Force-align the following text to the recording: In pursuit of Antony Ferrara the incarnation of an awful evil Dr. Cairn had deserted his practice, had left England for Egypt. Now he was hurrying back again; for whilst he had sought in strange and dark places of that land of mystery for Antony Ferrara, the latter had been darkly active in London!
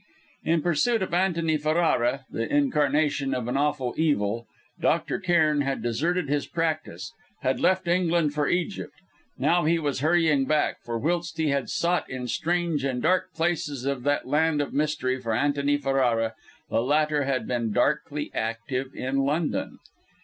In 0.43 0.63
pursuit 0.63 1.03
of 1.03 1.13
Antony 1.13 1.57
Ferrara 1.57 2.25
the 2.31 2.51
incarnation 2.51 3.35
of 3.35 3.47
an 3.47 3.55
awful 3.55 3.93
evil 3.97 4.47
Dr. 4.79 5.19
Cairn 5.19 5.61
had 5.61 5.83
deserted 5.83 6.27
his 6.27 6.47
practice, 6.47 7.13
had 7.43 7.59
left 7.59 7.87
England 7.87 8.33
for 8.33 8.47
Egypt. 8.49 8.95
Now 9.37 9.65
he 9.65 9.77
was 9.77 9.99
hurrying 9.99 10.45
back 10.45 10.77
again; 10.77 10.81
for 10.85 10.97
whilst 10.97 11.37
he 11.37 11.49
had 11.49 11.69
sought 11.69 12.09
in 12.09 12.27
strange 12.27 12.83
and 12.83 12.99
dark 12.99 13.31
places 13.35 13.85
of 13.85 14.01
that 14.01 14.27
land 14.27 14.59
of 14.59 14.73
mystery 14.73 15.21
for 15.21 15.33
Antony 15.35 15.77
Ferrara, 15.77 16.33
the 16.67 16.81
latter 16.81 17.25
had 17.25 17.47
been 17.47 17.71
darkly 17.71 18.31
active 18.33 18.89
in 18.95 19.17
London! 19.19 19.77